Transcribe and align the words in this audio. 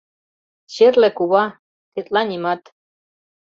Черле 0.73 1.09
кува,— 1.17 1.45
тетла 1.93 2.21
нимат. 2.29 2.61